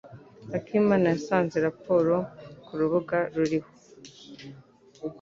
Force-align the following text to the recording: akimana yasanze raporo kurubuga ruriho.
akimana 0.57 1.05
yasanze 1.13 1.55
raporo 1.67 2.15
kurubuga 2.65 3.17
ruriho. 3.35 3.71